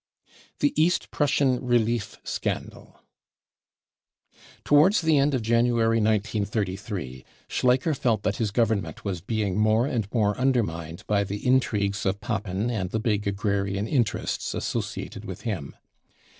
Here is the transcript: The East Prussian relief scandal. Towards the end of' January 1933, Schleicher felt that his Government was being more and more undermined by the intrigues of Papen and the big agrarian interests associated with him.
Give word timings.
The 0.61 0.73
East 0.81 1.11
Prussian 1.11 1.63
relief 1.63 2.17
scandal. 2.23 3.01
Towards 4.63 5.01
the 5.01 5.19
end 5.19 5.35
of' 5.35 5.43
January 5.43 5.97
1933, 6.01 7.23
Schleicher 7.47 7.93
felt 7.95 8.23
that 8.23 8.37
his 8.37 8.49
Government 8.49 9.05
was 9.05 9.21
being 9.21 9.59
more 9.59 9.85
and 9.85 10.11
more 10.11 10.35
undermined 10.39 11.05
by 11.05 11.23
the 11.23 11.45
intrigues 11.45 12.03
of 12.07 12.19
Papen 12.19 12.71
and 12.71 12.89
the 12.89 12.99
big 12.99 13.27
agrarian 13.27 13.85
interests 13.87 14.55
associated 14.55 15.23
with 15.25 15.41
him. 15.41 15.75